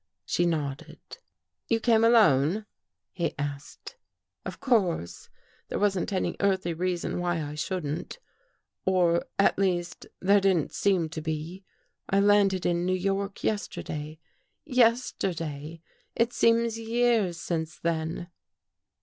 She 0.25 0.47
nodded. 0.47 0.99
"You 1.67 1.79
came 1.79 2.03
alone?" 2.03 2.65
he 3.11 3.35
asked." 3.37 3.97
Of 4.47 4.59
course. 4.59 5.29
There 5.67 5.77
wasn't 5.77 6.11
any 6.11 6.35
earthly 6.39 6.73
reason 6.73 7.11
300 7.19 7.19
THE 7.19 7.21
WATCHERS 7.21 7.41
AND 7.43 7.45
THE 7.45 7.45
WATCHED 7.45 7.51
why 7.51 7.51
I 7.51 7.63
shouldn't— 7.67 8.19
or 8.85 9.25
at 9.37 9.59
least, 9.59 10.07
there 10.19 10.41
didn't 10.41 10.73
seem 10.73 11.07
to 11.09 11.21
be. 11.21 11.63
I 12.09 12.19
landed 12.19 12.65
in 12.65 12.83
New 12.83 12.97
York 12.97 13.43
yesterday. 13.43 14.17
Yesterday! 14.65 15.83
It 16.15 16.33
seems 16.33 16.79
years 16.79 17.39
since 17.39 17.77
then." 17.79 18.31